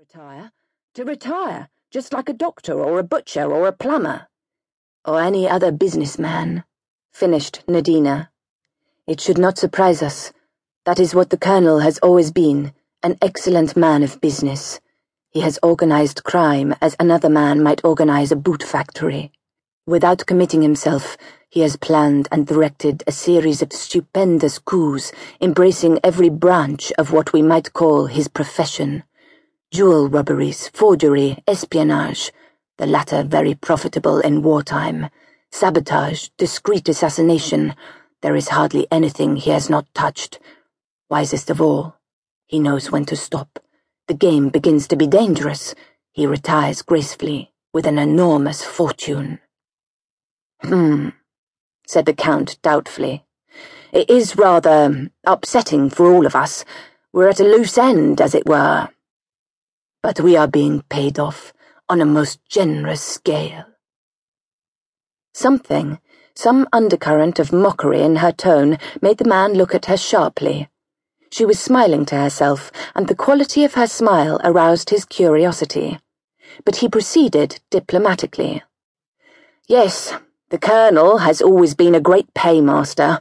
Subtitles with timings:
[0.00, 0.50] Retire?
[0.94, 4.28] To retire, just like a doctor or a butcher or a plumber.
[5.04, 6.64] Or any other businessman,
[7.12, 8.28] finished Nadina.
[9.06, 10.32] It should not surprise us.
[10.86, 14.80] That is what the Colonel has always been an excellent man of business.
[15.32, 19.32] He has organized crime as another man might organize a boot factory.
[19.84, 21.18] Without committing himself,
[21.50, 25.12] he has planned and directed a series of stupendous coups
[25.42, 29.02] embracing every branch of what we might call his profession
[29.70, 32.32] jewel robberies, forgery, espionage,
[32.78, 35.08] the latter very profitable in wartime,
[35.52, 37.74] sabotage, discreet assassination.
[38.20, 40.40] There is hardly anything he has not touched.
[41.08, 41.94] Wisest of all,
[42.48, 43.60] he knows when to stop.
[44.08, 45.74] The game begins to be dangerous.
[46.10, 49.38] He retires gracefully with an enormous fortune.
[50.62, 51.10] Hmm,
[51.86, 53.24] said the Count doubtfully.
[53.92, 56.64] It is rather upsetting for all of us.
[57.12, 58.88] We're at a loose end, as it were
[60.02, 61.52] but we are being paid off
[61.88, 63.64] on a most generous scale.
[65.34, 65.98] Something,
[66.34, 70.68] some undercurrent of mockery in her tone, made the man look at her sharply.
[71.30, 76.00] She was smiling to herself, and the quality of her smile aroused his curiosity.
[76.64, 78.62] But he proceeded diplomatically.
[79.68, 80.14] Yes,
[80.48, 83.20] the Colonel has always been a great paymaster.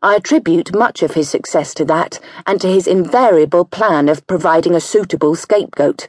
[0.00, 4.76] I attribute much of his success to that, and to his invariable plan of providing
[4.76, 6.06] a suitable scapegoat.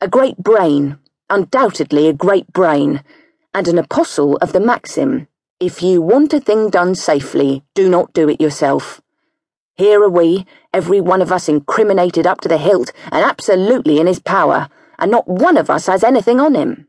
[0.00, 0.98] A great brain,
[1.30, 3.02] undoubtedly a great brain,
[3.54, 8.12] and an apostle of the maxim if you want a thing done safely, do not
[8.12, 9.00] do it yourself.
[9.74, 14.06] Here are we, every one of us incriminated up to the hilt and absolutely in
[14.06, 16.88] his power, and not one of us has anything on him.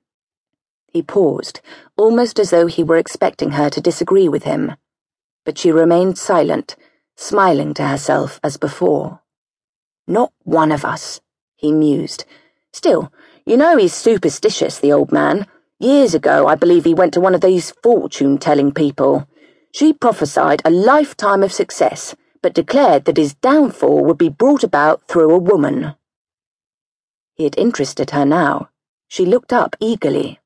[0.92, 1.62] He paused,
[1.96, 4.76] almost as though he were expecting her to disagree with him
[5.48, 6.76] but she remained silent,
[7.16, 9.22] smiling to herself as before.
[10.06, 11.22] Not one of us,
[11.56, 12.26] he mused.
[12.78, 13.12] Still,
[13.44, 15.48] you know he's superstitious, the old man.
[15.80, 19.28] Years ago, I believe he went to one of these fortune telling people.
[19.72, 25.08] She prophesied a lifetime of success, but declared that his downfall would be brought about
[25.08, 25.96] through a woman.
[27.36, 28.70] It interested her now.
[29.08, 30.40] She looked up eagerly.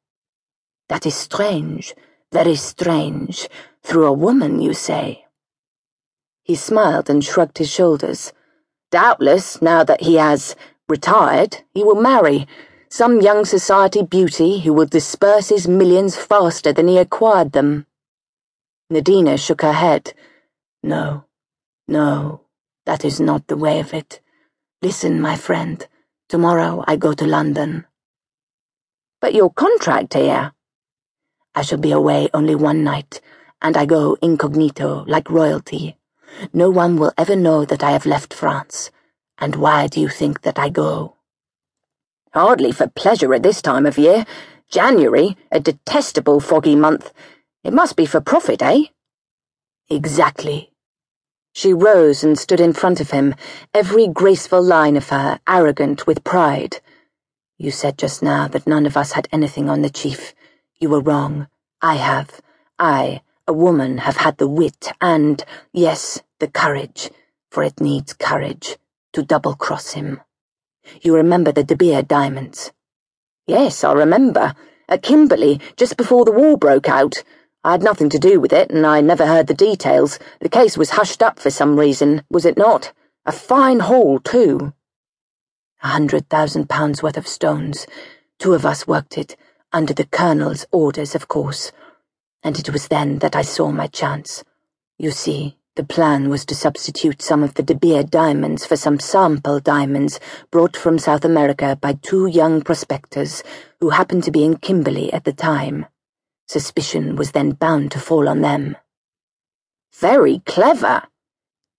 [0.88, 1.94] That is strange,
[2.32, 3.50] very strange.
[3.84, 5.26] Through a woman, you say?
[6.44, 8.32] He smiled and shrugged his shoulders.
[8.90, 10.56] Doubtless, now that he has
[10.92, 12.46] retired, he will marry
[12.90, 17.88] some young society beauty who will disperse his millions faster than he acquired them.
[18.92, 20.14] Nadina shook her head.
[20.84, 21.24] No,
[21.88, 22.42] no,
[22.86, 24.20] that is not the way of it.
[24.82, 25.88] Listen, my friend,
[26.28, 27.86] tomorrow I go to London.
[29.22, 30.52] But your contract here?
[31.56, 33.22] I shall be away only one night
[33.62, 35.96] and I go incognito, like royalty.
[36.52, 38.92] No one will ever know that I have left France.
[39.42, 41.18] And why do you think that I go?
[42.34, 44.26] Hardly for pleasure at this time of year.
[44.70, 47.12] January, a detestable foggy month.
[47.64, 48.84] It must be for profit, eh?
[49.90, 50.72] Exactly.
[51.54, 53.36] She rose and stood in front of him,
[53.74, 56.80] every graceful line of her arrogant with pride.
[57.58, 60.34] You said just now that none of us had anything on the chief.
[60.80, 61.48] You were wrong.
[61.82, 62.40] I have.
[62.80, 67.10] I a woman have had the wit and, yes, the courage,
[67.50, 68.78] for it needs courage,
[69.14, 70.22] to double cross him.
[71.02, 72.72] You remember the De Beer diamonds?
[73.48, 74.56] Yes, I remember.
[74.88, 77.24] At Kimberley, just before the war broke out.
[77.64, 80.20] I had nothing to do with it, and I never heard the details.
[80.40, 82.94] The case was hushed up for some reason, was it not?
[83.26, 84.74] A fine haul, too.
[85.84, 87.88] A hundred thousand pounds worth of stones.
[88.40, 89.36] Two of us worked it,
[89.72, 91.72] under the Colonel's orders, of course
[92.44, 94.44] and it was then that I saw my chance.
[94.98, 99.00] You see, the plan was to substitute some of the De Beer diamonds for some
[99.00, 100.20] sample diamonds
[100.52, 103.44] brought from South America by two young prospectors
[103.80, 105.86] who happened to be in Kimberley at the time.
[106.48, 108.76] Suspicion was then bound to fall on them.
[110.00, 111.04] Very clever,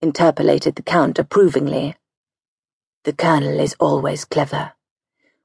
[0.01, 1.95] interpolated the Count approvingly.
[3.03, 4.73] The Colonel is always clever.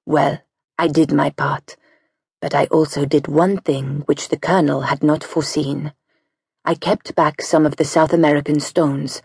[0.07, 0.41] Well,
[0.79, 1.77] I did my part
[2.41, 5.93] but I also did one thing which the Colonel had not foreseen.
[6.69, 9.23] I kept back some of the South American stones.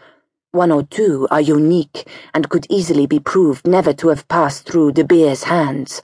[0.53, 4.93] One or two are unique and could easily be proved never to have passed through
[4.93, 6.01] De Beer's hands.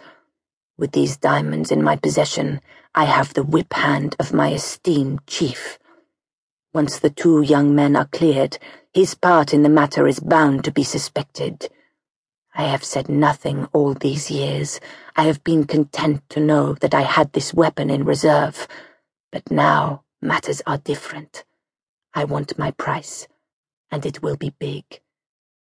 [0.77, 2.59] With these diamonds in my possession,
[2.94, 5.80] I have the whip hand of my esteemed chief.
[6.74, 8.57] Once the two young men are cleared,
[8.94, 11.69] his part in the matter is bound to be suspected.
[12.53, 14.81] I have said nothing all these years.
[15.15, 18.68] I have been content to know that I had this weapon in reserve.
[19.31, 21.45] But now matters are different.
[22.13, 23.27] I want my price,
[23.92, 25.01] and it will be big.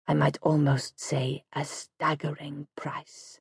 [0.07, 3.41] I might almost say a staggering price.